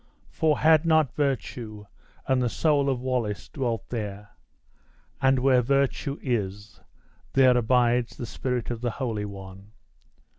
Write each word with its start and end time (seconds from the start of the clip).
For, 0.31 0.57
had 0.57 0.83
not 0.83 1.13
virtue, 1.15 1.85
and 2.25 2.41
the 2.41 2.49
soul 2.49 2.89
of 2.89 3.01
Wallace, 3.01 3.47
dwelt 3.47 3.87
there? 3.89 4.31
and 5.21 5.37
where 5.37 5.61
virtue 5.61 6.17
is, 6.23 6.79
there 7.33 7.55
abides 7.55 8.17
the 8.17 8.25
Spirit 8.25 8.71
of 8.71 8.81
the 8.81 8.89
Holy 8.97 9.25
One! 9.25 9.73